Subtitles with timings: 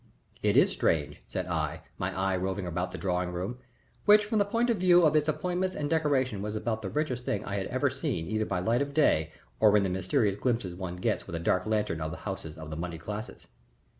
[0.41, 3.59] "It is strange," said I, my eye roving about the drawing room,
[4.05, 7.23] which from the point of view of its appointments and decoration was about the richest
[7.23, 10.73] thing I had ever seen either by light of day or in the mysterious glimpses
[10.73, 13.45] one gets with a dark lantern of the houses of the moneyed classes.